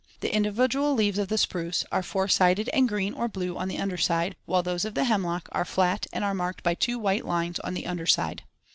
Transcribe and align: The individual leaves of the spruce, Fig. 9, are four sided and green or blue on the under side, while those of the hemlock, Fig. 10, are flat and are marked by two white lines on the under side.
The 0.21 0.33
individual 0.33 0.95
leaves 0.95 1.19
of 1.19 1.27
the 1.27 1.37
spruce, 1.37 1.81
Fig. 1.83 1.91
9, 1.91 1.99
are 1.99 2.01
four 2.01 2.27
sided 2.27 2.69
and 2.69 2.89
green 2.89 3.13
or 3.13 3.27
blue 3.27 3.55
on 3.55 3.67
the 3.67 3.77
under 3.77 3.97
side, 3.99 4.35
while 4.47 4.63
those 4.63 4.83
of 4.83 4.95
the 4.95 5.03
hemlock, 5.03 5.43
Fig. 5.47 5.51
10, 5.53 5.53
are 5.61 5.65
flat 5.65 6.07
and 6.11 6.23
are 6.23 6.33
marked 6.33 6.63
by 6.63 6.73
two 6.73 6.97
white 6.97 7.23
lines 7.23 7.59
on 7.59 7.75
the 7.75 7.85
under 7.85 8.07
side. 8.07 8.41